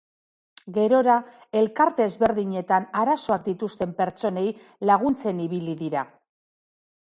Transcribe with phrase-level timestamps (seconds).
[0.77, 1.17] Gerora,
[1.61, 4.47] elkarte ezberdinetan arazoak dituzten pertsonei
[4.93, 6.09] laguntzen ibili dira.